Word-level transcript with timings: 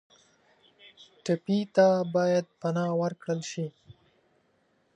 ټپي 1.23 1.59
ته 1.75 1.87
باید 2.15 2.45
پناه 2.59 2.91
ورکړل 3.01 3.41
شي. 3.51 3.67